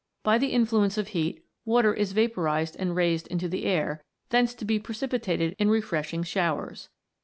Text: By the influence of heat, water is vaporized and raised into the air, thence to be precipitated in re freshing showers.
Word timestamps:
By 0.23 0.39
the 0.39 0.51
influence 0.51 0.97
of 0.97 1.09
heat, 1.09 1.43
water 1.63 1.93
is 1.93 2.13
vaporized 2.13 2.75
and 2.79 2.95
raised 2.95 3.27
into 3.27 3.47
the 3.47 3.65
air, 3.65 4.03
thence 4.29 4.55
to 4.55 4.65
be 4.65 4.79
precipitated 4.79 5.55
in 5.59 5.69
re 5.69 5.79
freshing 5.79 6.23
showers. 6.23 6.89